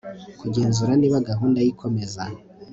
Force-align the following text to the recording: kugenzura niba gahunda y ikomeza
kugenzura 0.39 0.91
niba 1.01 1.23
gahunda 1.29 1.59
y 1.61 1.67
ikomeza 1.73 2.23